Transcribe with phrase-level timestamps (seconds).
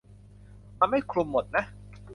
[0.79, 1.63] มันไม่คลุมหมดนะ